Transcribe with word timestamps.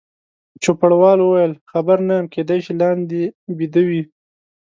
چوپړوال 0.63 1.19
وویل: 1.21 1.53
خبر 1.71 1.97
نه 2.07 2.13
یم، 2.19 2.25
کېدای 2.33 2.59
شي 2.65 2.73
لاندې 2.81 3.21
بیده 3.57 3.81
وي. 3.89 4.01